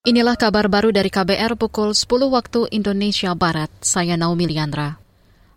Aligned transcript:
Inilah 0.00 0.32
kabar 0.32 0.64
baru 0.72 0.96
dari 0.96 1.12
KBR 1.12 1.60
pukul 1.60 1.92
10 1.92 2.08
waktu 2.32 2.72
Indonesia 2.72 3.36
Barat. 3.36 3.68
Saya 3.84 4.16
Naomi 4.16 4.48
Liandra. 4.48 4.96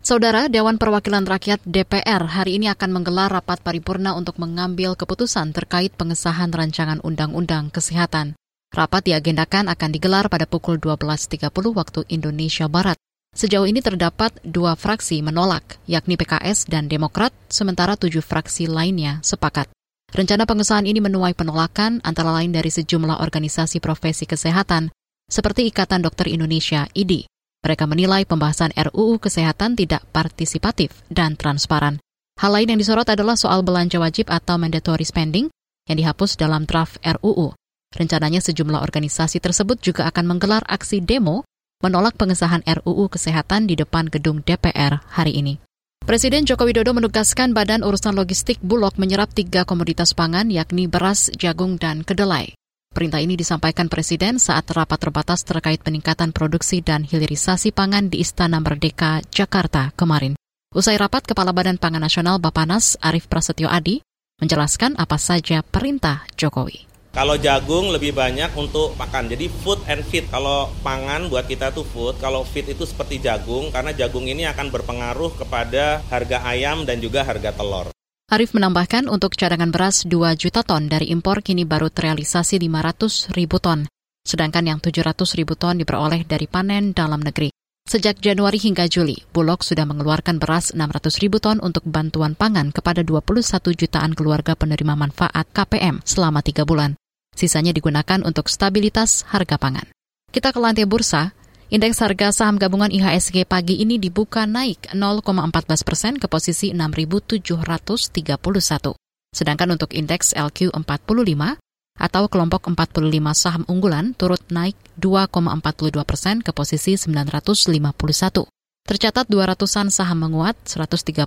Saudara 0.04 0.52
Dewan 0.52 0.76
Perwakilan 0.76 1.24
Rakyat 1.24 1.64
DPR 1.64 2.28
hari 2.28 2.60
ini 2.60 2.68
akan 2.68 2.92
menggelar 2.92 3.32
rapat 3.32 3.64
paripurna 3.64 4.12
untuk 4.12 4.36
mengambil 4.36 5.00
keputusan 5.00 5.56
terkait 5.56 5.96
pengesahan 5.96 6.52
rancangan 6.52 7.00
Undang-Undang 7.00 7.72
Kesehatan. 7.72 8.36
Rapat 8.68 9.08
diagendakan 9.08 9.72
akan 9.72 9.90
digelar 9.96 10.28
pada 10.28 10.44
pukul 10.44 10.76
12.30 10.76 11.48
waktu 11.72 12.04
Indonesia 12.12 12.68
Barat. 12.68 13.00
Sejauh 13.32 13.64
ini 13.64 13.80
terdapat 13.80 14.44
dua 14.44 14.76
fraksi 14.76 15.24
menolak, 15.24 15.80
yakni 15.88 16.20
PKS 16.20 16.68
dan 16.68 16.92
Demokrat, 16.92 17.32
sementara 17.48 17.96
tujuh 17.96 18.20
fraksi 18.20 18.68
lainnya 18.68 19.24
sepakat. 19.24 19.72
Rencana 20.14 20.46
pengesahan 20.46 20.86
ini 20.86 21.02
menuai 21.02 21.34
penolakan 21.34 21.98
antara 22.06 22.30
lain 22.30 22.54
dari 22.54 22.70
sejumlah 22.70 23.18
organisasi 23.18 23.82
profesi 23.82 24.30
kesehatan, 24.30 24.94
seperti 25.26 25.66
Ikatan 25.66 26.06
Dokter 26.06 26.30
Indonesia, 26.30 26.86
IDI. 26.94 27.26
Mereka 27.66 27.82
menilai 27.90 28.22
pembahasan 28.22 28.70
RUU 28.78 29.18
Kesehatan 29.18 29.74
tidak 29.74 30.06
partisipatif 30.14 30.94
dan 31.10 31.34
transparan. 31.34 31.98
Hal 32.38 32.54
lain 32.54 32.70
yang 32.70 32.78
disorot 32.78 33.10
adalah 33.10 33.34
soal 33.34 33.66
belanja 33.66 33.98
wajib 33.98 34.30
atau 34.30 34.54
mandatory 34.54 35.02
spending 35.02 35.50
yang 35.90 35.98
dihapus 35.98 36.38
dalam 36.38 36.62
draft 36.62 37.02
RUU. 37.02 37.50
Rencananya 37.98 38.38
sejumlah 38.38 38.86
organisasi 38.86 39.42
tersebut 39.42 39.82
juga 39.82 40.06
akan 40.06 40.30
menggelar 40.30 40.62
aksi 40.70 41.02
demo 41.02 41.42
menolak 41.82 42.14
pengesahan 42.14 42.62
RUU 42.62 43.10
Kesehatan 43.10 43.66
di 43.66 43.74
depan 43.74 44.06
gedung 44.06 44.46
DPR 44.46 45.02
hari 45.10 45.42
ini. 45.42 45.58
Presiden 46.04 46.44
Joko 46.44 46.68
Widodo 46.68 46.92
menugaskan 46.92 47.56
Badan 47.56 47.80
Urusan 47.80 48.12
Logistik 48.12 48.60
Bulog 48.60 49.00
menyerap 49.00 49.32
tiga 49.32 49.64
komoditas 49.64 50.12
pangan 50.12 50.52
yakni 50.52 50.84
beras, 50.84 51.32
jagung, 51.32 51.80
dan 51.80 52.04
kedelai. 52.04 52.52
Perintah 52.92 53.24
ini 53.24 53.40
disampaikan 53.40 53.88
Presiden 53.88 54.36
saat 54.36 54.68
rapat 54.68 55.00
terbatas 55.00 55.48
terkait 55.48 55.80
peningkatan 55.80 56.36
produksi 56.36 56.84
dan 56.84 57.08
hilirisasi 57.08 57.72
pangan 57.72 58.12
di 58.12 58.20
Istana 58.20 58.60
Merdeka, 58.60 59.24
Jakarta 59.32 59.96
kemarin. 59.96 60.36
Usai 60.76 61.00
rapat, 61.00 61.24
Kepala 61.24 61.56
Badan 61.56 61.80
Pangan 61.80 62.04
Nasional 62.04 62.36
Bapanas 62.36 63.00
Arief 63.00 63.24
Prasetyo 63.24 63.72
Adi 63.72 64.04
menjelaskan 64.44 65.00
apa 65.00 65.16
saja 65.16 65.64
perintah 65.64 66.28
Jokowi. 66.36 66.93
Kalau 67.14 67.38
jagung 67.38 67.94
lebih 67.94 68.10
banyak 68.10 68.50
untuk 68.58 68.98
makan, 68.98 69.30
jadi 69.30 69.46
food 69.62 69.78
and 69.86 70.02
feed. 70.02 70.26
Kalau 70.34 70.66
pangan 70.82 71.30
buat 71.30 71.46
kita 71.46 71.70
tuh 71.70 71.86
food, 71.86 72.18
kalau 72.18 72.42
feed 72.42 72.74
itu 72.74 72.82
seperti 72.82 73.22
jagung, 73.22 73.70
karena 73.70 73.94
jagung 73.94 74.26
ini 74.26 74.42
akan 74.50 74.74
berpengaruh 74.74 75.38
kepada 75.38 76.02
harga 76.10 76.42
ayam 76.42 76.82
dan 76.82 76.98
juga 76.98 77.22
harga 77.22 77.54
telur. 77.54 77.94
Arif 78.34 78.50
menambahkan 78.50 79.06
untuk 79.06 79.38
cadangan 79.38 79.70
beras 79.70 80.02
2 80.02 80.34
juta 80.34 80.66
ton 80.66 80.90
dari 80.90 81.14
impor 81.14 81.38
kini 81.38 81.62
baru 81.62 81.86
terrealisasi 81.86 82.58
500 82.58 83.30
ribu 83.30 83.62
ton, 83.62 83.86
sedangkan 84.26 84.74
yang 84.74 84.78
700 84.82 85.38
ribu 85.38 85.54
ton 85.54 85.78
diperoleh 85.78 86.26
dari 86.26 86.50
panen 86.50 86.90
dalam 86.90 87.22
negeri. 87.22 87.54
Sejak 87.86 88.18
Januari 88.18 88.58
hingga 88.58 88.90
Juli, 88.90 89.22
Bulog 89.30 89.62
sudah 89.62 89.86
mengeluarkan 89.86 90.42
beras 90.42 90.74
600 90.74 91.22
ribu 91.22 91.38
ton 91.38 91.62
untuk 91.62 91.86
bantuan 91.86 92.34
pangan 92.34 92.74
kepada 92.74 93.06
21 93.06 93.70
jutaan 93.70 94.18
keluarga 94.18 94.58
penerima 94.58 94.98
manfaat 94.98 95.46
KPM 95.54 96.02
selama 96.02 96.42
tiga 96.42 96.66
bulan. 96.66 96.98
Sisanya 97.34 97.74
digunakan 97.74 98.22
untuk 98.22 98.46
stabilitas 98.46 99.26
harga 99.28 99.58
pangan. 99.58 99.90
Kita 100.30 100.54
ke 100.54 100.58
lantai 100.62 100.86
bursa, 100.86 101.34
indeks 101.70 101.98
harga 101.98 102.30
saham 102.30 102.58
gabungan 102.58 102.90
IHSG 102.90 103.46
pagi 103.46 103.82
ini 103.82 103.98
dibuka 103.98 104.46
naik 104.46 104.94
0,14 104.94 105.86
persen 105.86 106.12
ke 106.18 106.26
posisi 106.30 106.70
6.731. 106.70 108.94
Sedangkan 109.34 109.68
untuk 109.74 109.90
indeks 109.94 110.34
LQ45 110.38 111.58
atau 111.94 112.26
kelompok 112.26 112.70
45 112.70 113.06
saham 113.34 113.62
unggulan 113.70 114.14
turut 114.18 114.42
naik 114.50 114.74
2,42 114.98 115.94
persen 116.06 116.42
ke 116.42 116.50
posisi 116.54 116.98
951. 116.98 118.46
Tercatat 118.84 119.24
200-an 119.32 119.88
saham 119.88 120.28
menguat, 120.28 120.60
139 120.68 121.24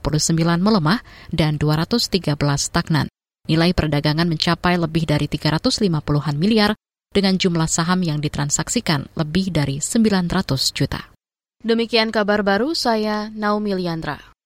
melemah, 0.61 1.01
dan 1.33 1.57
213 1.57 2.37
stagnan. 2.61 3.09
Nilai 3.47 3.71
perdagangan 3.71 4.27
mencapai 4.27 4.75
lebih 4.75 5.07
dari 5.07 5.31
350-an 5.31 6.35
miliar 6.35 6.75
dengan 7.07 7.39
jumlah 7.39 7.65
saham 7.65 8.03
yang 8.03 8.19
ditransaksikan 8.19 9.07
lebih 9.15 9.55
dari 9.55 9.79
900 9.79 10.75
juta. 10.75 11.09
Demikian 11.63 12.13
kabar 12.13 12.45
baru 12.45 12.75
saya 12.77 13.33
Naomi 13.33 13.73
Liandra. 13.73 14.36